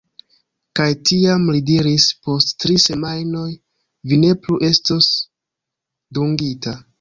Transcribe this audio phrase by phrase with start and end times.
[0.77, 3.45] Kaj tiam li diris "Post tri semajnoj,
[4.13, 5.11] vi ne plu estos
[6.21, 6.75] dungita."